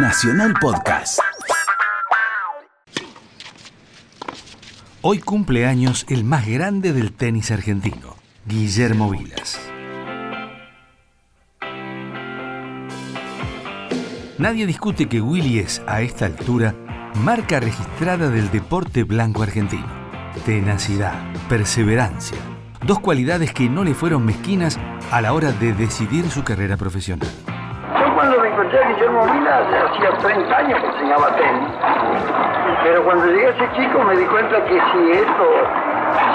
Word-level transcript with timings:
Nacional 0.00 0.54
Podcast. 0.60 1.18
Hoy 5.02 5.18
cumple 5.18 5.66
años 5.66 6.06
el 6.08 6.22
más 6.22 6.46
grande 6.46 6.92
del 6.92 7.12
tenis 7.12 7.50
argentino, 7.50 8.14
Guillermo 8.46 9.10
Vilas. 9.10 9.58
Nadie 14.38 14.66
discute 14.66 15.08
que 15.08 15.20
Willy 15.20 15.58
es, 15.58 15.82
a 15.88 16.00
esta 16.02 16.26
altura, 16.26 16.76
marca 17.16 17.58
registrada 17.58 18.30
del 18.30 18.52
deporte 18.52 19.02
blanco 19.02 19.42
argentino. 19.42 19.88
Tenacidad, 20.46 21.32
perseverancia, 21.48 22.38
dos 22.86 23.00
cualidades 23.00 23.52
que 23.52 23.68
no 23.68 23.82
le 23.82 23.94
fueron 23.94 24.24
mezquinas 24.24 24.78
a 25.10 25.20
la 25.20 25.32
hora 25.32 25.50
de 25.50 25.72
decidir 25.72 26.30
su 26.30 26.44
carrera 26.44 26.76
profesional. 26.76 27.57
Encontré 28.58 28.82
a 28.82 28.88
Guillermo 28.88 29.22
Vilas 29.22 29.68
hacía 29.88 30.18
30 30.18 30.56
años 30.56 30.80
que 30.80 30.86
enseñaba 30.88 31.36
tenis. 31.36 31.70
Pero 32.82 33.04
cuando 33.04 33.26
llegué 33.26 33.46
a 33.46 33.50
ese 33.50 33.70
chico 33.76 34.02
me 34.02 34.16
di 34.16 34.24
cuenta 34.24 34.64
que 34.64 34.74
si 34.74 35.12
esto 35.12 35.44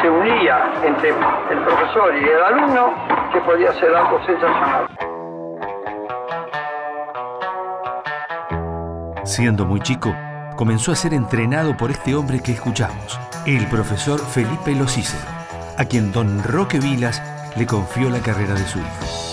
se 0.01 0.09
unía 0.09 0.71
entre 0.85 1.09
el 1.09 1.59
profesor 1.65 2.15
y 2.15 2.23
el 2.23 2.41
alumno, 2.41 2.93
que 3.33 3.41
podía 3.41 3.73
ser 3.73 3.93
algo 3.93 4.25
sensacional. 4.25 4.87
Siendo 9.25 9.65
muy 9.65 9.81
chico, 9.81 10.15
comenzó 10.55 10.93
a 10.93 10.95
ser 10.95 11.13
entrenado 11.13 11.75
por 11.75 11.91
este 11.91 12.15
hombre 12.15 12.41
que 12.41 12.53
escuchamos, 12.53 13.19
el 13.45 13.67
profesor 13.67 14.21
Felipe 14.21 14.73
Locícero, 14.73 15.29
a 15.77 15.83
quien 15.83 16.13
don 16.13 16.41
Roque 16.41 16.79
Vilas 16.79 17.21
le 17.57 17.67
confió 17.67 18.09
la 18.09 18.19
carrera 18.19 18.53
de 18.53 18.63
su 18.63 18.79
hijo. 18.79 19.32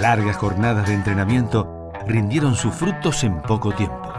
Largas 0.00 0.36
jornadas 0.36 0.86
de 0.86 0.94
entrenamiento 0.94 1.92
rindieron 2.06 2.54
sus 2.54 2.72
frutos 2.72 3.24
en 3.24 3.42
poco 3.42 3.74
tiempo. 3.74 4.12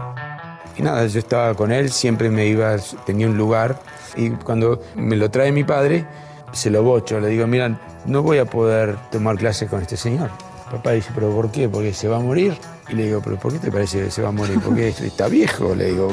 Y 0.76 0.82
nada, 0.82 1.06
yo 1.06 1.18
estaba 1.18 1.54
con 1.54 1.72
él, 1.72 1.90
siempre 1.90 2.28
me 2.28 2.46
iba, 2.46 2.76
tenía 3.06 3.26
un 3.26 3.38
lugar 3.38 3.78
y 4.14 4.30
cuando 4.30 4.82
me 4.94 5.16
lo 5.16 5.30
trae 5.30 5.52
mi 5.52 5.64
padre, 5.64 6.06
se 6.52 6.68
lo 6.70 6.82
bocho, 6.82 7.18
le 7.18 7.28
digo, 7.28 7.46
mira, 7.46 7.78
no 8.04 8.22
voy 8.22 8.38
a 8.38 8.44
poder 8.44 8.96
tomar 9.10 9.36
clases 9.36 9.70
con 9.70 9.80
este 9.80 9.96
señor. 9.96 10.30
Papá 10.70 10.92
dice, 10.92 11.10
¿pero 11.12 11.34
por 11.34 11.50
qué? 11.50 11.68
¿Porque 11.68 11.92
se 11.92 12.06
va 12.06 12.18
a 12.18 12.20
morir? 12.20 12.56
Y 12.88 12.94
le 12.94 13.06
digo, 13.06 13.20
¿pero 13.22 13.36
por 13.36 13.52
qué 13.52 13.58
te 13.58 13.72
parece 13.72 14.04
que 14.04 14.10
se 14.10 14.22
va 14.22 14.28
a 14.28 14.32
morir? 14.32 14.60
Porque 14.64 14.88
está 14.88 15.26
viejo, 15.26 15.74
le 15.74 15.86
digo. 15.86 16.12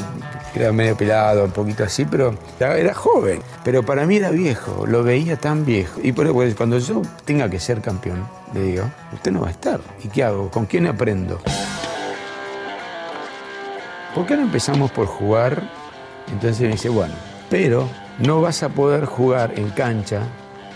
Era 0.52 0.72
medio 0.72 0.96
pelado, 0.96 1.44
un 1.44 1.52
poquito 1.52 1.84
así, 1.84 2.04
pero 2.04 2.34
era 2.58 2.92
joven. 2.92 3.40
Pero 3.62 3.84
para 3.84 4.04
mí 4.04 4.16
era 4.16 4.30
viejo, 4.30 4.84
lo 4.86 5.04
veía 5.04 5.36
tan 5.36 5.64
viejo. 5.64 6.00
Y 6.02 6.10
por 6.10 6.26
eso, 6.26 6.56
cuando 6.56 6.78
yo 6.78 7.02
tenga 7.24 7.48
que 7.48 7.60
ser 7.60 7.80
campeón, 7.80 8.26
le 8.52 8.62
digo, 8.62 8.90
usted 9.12 9.30
no 9.30 9.42
va 9.42 9.48
a 9.48 9.52
estar. 9.52 9.80
¿Y 10.02 10.08
qué 10.08 10.24
hago? 10.24 10.50
¿Con 10.50 10.66
quién 10.66 10.88
aprendo? 10.88 11.38
¿Por 14.12 14.26
qué 14.26 14.36
no 14.36 14.42
empezamos 14.42 14.90
por 14.90 15.06
jugar? 15.06 15.70
Entonces 16.32 16.60
me 16.62 16.68
dice, 16.68 16.88
bueno, 16.88 17.14
pero 17.48 17.88
no 18.18 18.40
vas 18.40 18.64
a 18.64 18.70
poder 18.70 19.04
jugar 19.04 19.52
en 19.56 19.70
cancha 19.70 20.22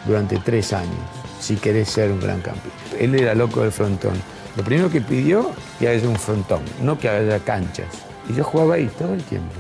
durante 0.07 0.39
tres 0.39 0.73
años 0.73 1.22
si 1.43 1.57
querés 1.57 1.91
ser 1.91 2.13
un 2.13 2.21
gran 2.21 2.41
campeón. 2.41 2.73
Él 2.99 3.15
era 3.17 3.35
loco 3.35 3.63
del 3.63 3.73
frontón. 3.73 4.15
Lo 4.57 4.63
primero 4.63 4.91
que 4.91 5.01
pidió 5.01 5.51
que 5.79 5.89
haya 5.89 6.09
un 6.09 6.17
frontón, 6.17 6.61
no 6.83 6.99
que 6.99 7.09
haya 7.09 7.39
canchas. 7.41 7.89
Y 8.29 8.35
yo 8.35 8.45
jugaba 8.45 8.75
ahí 8.75 8.89
todo 8.99 9.13
el 9.13 9.23
tiempo. 9.25 9.53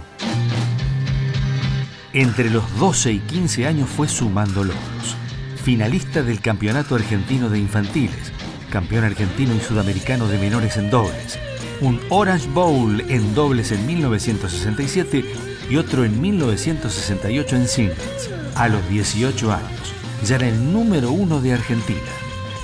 Entre 2.12 2.50
los 2.50 2.78
12 2.78 3.12
y 3.12 3.18
15 3.18 3.66
años 3.66 3.88
fue 3.88 4.06
sumando 4.06 4.62
logros. 4.62 5.16
Finalista 5.64 6.22
del 6.22 6.40
Campeonato 6.40 6.94
Argentino 6.94 7.48
de 7.48 7.58
Infantiles, 7.58 8.32
campeón 8.70 9.04
argentino 9.04 9.54
y 9.54 9.60
sudamericano 9.60 10.28
de 10.28 10.38
menores 10.38 10.76
en 10.76 10.90
dobles, 10.90 11.38
un 11.80 12.00
Orange 12.10 12.48
Bowl 12.48 13.00
en 13.08 13.34
dobles 13.34 13.72
en 13.72 13.86
1967 13.86 15.24
y 15.70 15.76
otro 15.76 16.04
en 16.04 16.20
1968 16.20 17.56
en 17.56 17.68
singles. 17.68 18.30
A 18.56 18.68
los 18.68 18.86
18 18.88 19.52
años, 19.52 19.94
ya 20.24 20.36
era 20.36 20.48
el 20.48 20.72
número 20.72 21.10
uno 21.10 21.40
de 21.40 21.52
Argentina. 21.52 22.00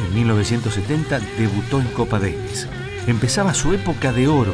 En 0.07 0.15
1970 0.15 1.21
debutó 1.39 1.81
en 1.81 1.89
Copa 1.89 2.19
Davis. 2.19 2.69
Empezaba 3.07 3.55
su 3.55 3.73
época 3.73 4.13
de 4.13 4.29
oro. 4.29 4.53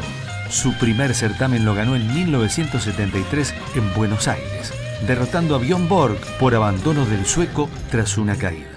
Su 0.49 0.73
primer 0.77 1.13
certamen 1.13 1.65
lo 1.65 1.75
ganó 1.75 1.95
en 1.95 2.13
1973 2.13 3.53
en 3.75 3.93
Buenos 3.93 4.27
Aires, 4.27 4.73
derrotando 5.07 5.55
a 5.55 5.59
Björn 5.59 5.87
Borg 5.89 6.19
por 6.39 6.55
abandono 6.55 7.05
del 7.05 7.25
sueco 7.25 7.69
tras 7.91 8.17
una 8.17 8.35
caída. 8.35 8.69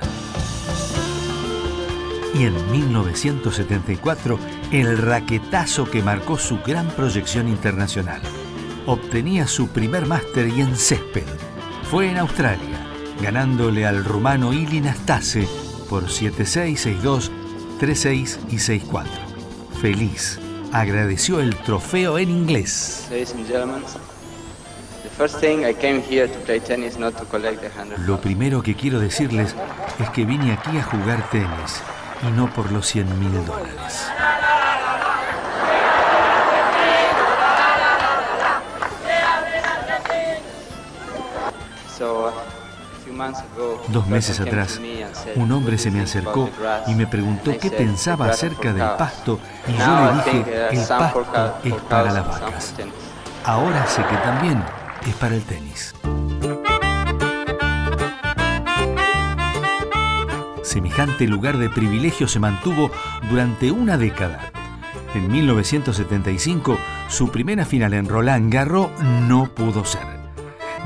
Y 2.35 2.45
en 2.45 2.71
1974, 2.71 4.39
el 4.73 4.99
raquetazo 4.99 5.91
que 5.91 6.03
marcó 6.03 6.39
su 6.39 6.61
gran 6.61 6.89
proyección 6.89 7.49
internacional. 7.49 8.21
Obtenía 8.87 9.47
su 9.47 9.69
primer 9.69 10.07
máster 10.07 10.49
y 10.49 10.61
en 10.61 10.77
césped. 10.77 11.25
Fue 11.91 12.11
en 12.11 12.19
Australia, 12.19 12.68
ganándole 13.21 13.87
al 13.87 14.05
rumano 14.05 14.53
Ili 14.53 14.81
Nastase 14.81 15.49
por 15.89 16.07
7-6, 16.07 17.01
6-2, 17.03 17.31
3-6 17.81 18.39
y 18.51 18.57
6-4. 18.57 19.05
Feliz, 19.81 20.39
agradeció 20.73 21.41
el 21.41 21.57
trofeo 21.57 22.19
en 22.19 22.31
inglés. 22.31 23.09
Lo 28.07 28.21
primero 28.21 28.63
que 28.63 28.75
quiero 28.75 29.01
decirles 29.01 29.55
es 29.99 30.11
que 30.11 30.25
vine 30.25 30.53
aquí 30.53 30.77
a 30.77 30.83
jugar 30.83 31.29
tenis 31.31 31.83
y 32.23 32.31
no 32.33 32.53
por 32.53 32.71
los 32.71 32.87
100 32.87 33.19
mil 33.19 33.45
dólares. 33.45 34.09
Dos 43.89 44.07
meses 44.07 44.41
atrás, 44.41 44.81
un 45.37 45.53
hombre 45.53 45.79
se 45.79 45.91
me 45.91 46.01
acercó 46.01 46.51
y 46.87 46.95
me 46.95 47.07
preguntó 47.07 47.57
qué 47.59 47.71
pensaba 47.71 48.27
acerca 48.27 48.73
del 48.73 48.89
pasto 48.97 49.39
y 49.67 49.73
yo 49.73 50.05
le 50.05 50.41
dije, 50.41 50.69
el 50.71 50.87
pasto 50.87 51.55
es 51.65 51.75
para 51.89 52.13
las 52.13 52.27
vacas. 52.27 52.75
Ahora 53.45 53.87
sé 53.87 54.03
que 54.03 54.17
también 54.17 54.63
es 55.07 55.15
para 55.15 55.35
el 55.35 55.43
tenis. 55.43 55.95
Semejante 60.63 61.27
lugar 61.27 61.57
de 61.57 61.71
privilegio 61.71 62.29
se 62.29 62.39
mantuvo 62.39 62.91
durante 63.31 63.71
una 63.71 63.97
década. 63.97 64.53
En 65.15 65.31
1975, 65.33 66.79
su 67.09 67.31
primera 67.31 67.65
final 67.65 67.95
en 67.95 68.07
Roland 68.07 68.53
Garros 68.53 68.91
no 69.27 69.47
pudo 69.47 69.85
ser. 69.87 70.07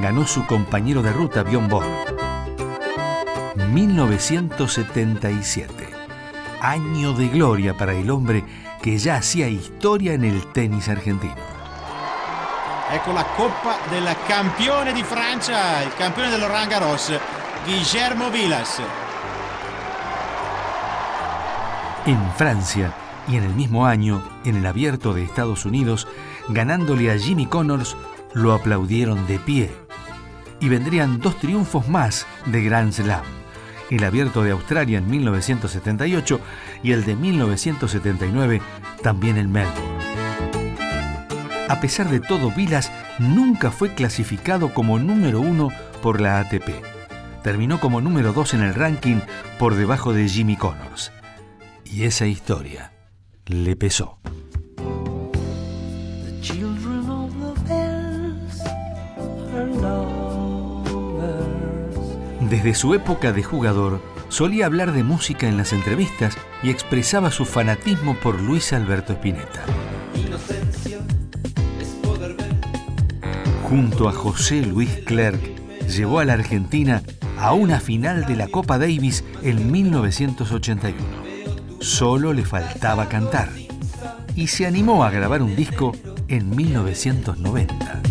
Ganó 0.00 0.26
su 0.26 0.46
compañero 0.46 1.02
de 1.02 1.12
ruta 1.12 1.42
Bjorn 1.42 1.68
Borg. 1.68 2.01
1977. 3.72 5.88
Año 6.60 7.14
de 7.14 7.28
gloria 7.28 7.74
para 7.76 7.94
el 7.94 8.10
hombre 8.10 8.44
que 8.82 8.98
ya 8.98 9.16
hacía 9.16 9.48
historia 9.48 10.12
en 10.12 10.22
el 10.24 10.46
tenis 10.52 10.88
argentino. 10.88 11.34
Ecco 12.92 13.12
la 13.14 13.24
Coppa 13.24 13.78
del 13.90 14.06
campione 14.28 14.92
di 14.92 15.02
Francia, 15.02 15.82
il 15.82 15.94
campione 15.96 16.30
del 16.30 16.42
Roland 16.42 16.70
Garros, 16.70 17.10
Guillermo 17.66 18.30
Vilas. 18.30 18.82
En 22.04 22.20
Francia 22.36 22.92
y 23.26 23.36
en 23.36 23.44
el 23.44 23.54
mismo 23.54 23.86
año, 23.86 24.22
en 24.44 24.56
el 24.56 24.66
abierto 24.66 25.14
de 25.14 25.22
Estados 25.22 25.64
Unidos, 25.64 26.06
ganándole 26.48 27.10
a 27.10 27.16
Jimmy 27.16 27.46
Connors, 27.46 27.96
lo 28.34 28.52
aplaudieron 28.52 29.26
de 29.26 29.38
pie. 29.38 29.74
Y 30.60 30.68
vendrían 30.68 31.20
dos 31.20 31.38
triunfos 31.38 31.88
más 31.88 32.26
de 32.46 32.62
Grand 32.62 32.92
Slam 32.92 33.41
el 33.96 34.04
abierto 34.04 34.42
de 34.42 34.52
Australia 34.52 34.98
en 34.98 35.10
1978 35.10 36.40
y 36.82 36.92
el 36.92 37.04
de 37.04 37.16
1979 37.16 38.60
también 39.02 39.38
en 39.38 39.50
Melbourne. 39.50 40.02
A 41.68 41.80
pesar 41.80 42.10
de 42.10 42.20
todo, 42.20 42.50
Vilas 42.50 42.92
nunca 43.18 43.70
fue 43.70 43.94
clasificado 43.94 44.74
como 44.74 44.98
número 44.98 45.40
uno 45.40 45.70
por 46.02 46.20
la 46.20 46.38
ATP. 46.40 46.68
Terminó 47.42 47.80
como 47.80 48.00
número 48.00 48.32
dos 48.32 48.54
en 48.54 48.62
el 48.62 48.74
ranking 48.74 49.20
por 49.58 49.74
debajo 49.74 50.12
de 50.12 50.28
Jimmy 50.28 50.56
Connors. 50.56 51.12
Y 51.84 52.04
esa 52.04 52.26
historia 52.26 52.92
le 53.46 53.74
pesó. 53.74 54.18
Desde 62.52 62.74
su 62.74 62.92
época 62.92 63.32
de 63.32 63.42
jugador, 63.42 64.02
solía 64.28 64.66
hablar 64.66 64.92
de 64.92 65.02
música 65.02 65.48
en 65.48 65.56
las 65.56 65.72
entrevistas 65.72 66.36
y 66.62 66.68
expresaba 66.68 67.30
su 67.30 67.46
fanatismo 67.46 68.14
por 68.14 68.38
Luis 68.38 68.74
Alberto 68.74 69.14
Spinetta. 69.14 69.64
Junto 73.62 74.06
a 74.06 74.12
José 74.12 74.60
Luis 74.60 74.90
Clerc, 75.06 75.40
llevó 75.86 76.18
a 76.18 76.26
la 76.26 76.34
Argentina 76.34 77.02
a 77.38 77.54
una 77.54 77.80
final 77.80 78.26
de 78.26 78.36
la 78.36 78.48
Copa 78.48 78.76
Davis 78.76 79.24
en 79.42 79.72
1981. 79.72 80.98
Solo 81.80 82.34
le 82.34 82.44
faltaba 82.44 83.08
cantar. 83.08 83.48
y 84.36 84.48
se 84.48 84.66
animó 84.66 85.04
a 85.04 85.10
grabar 85.10 85.40
un 85.40 85.56
disco 85.56 85.92
en 86.28 86.54
1990. 86.54 88.02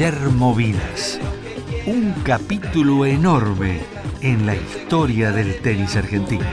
Guillermo 0.00 0.56
un 1.84 2.14
capítulo 2.24 3.04
enorme 3.04 3.80
en 4.22 4.46
la 4.46 4.56
historia 4.56 5.30
del 5.30 5.60
tenis 5.60 5.94
argentino. 5.94 6.46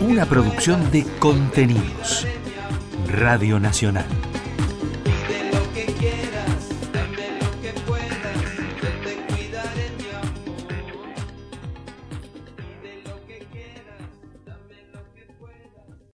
Una 0.00 0.26
producción 0.26 0.90
de 0.90 1.06
contenidos. 1.20 2.26
Radio 3.08 3.58
Nacional. 3.58 4.23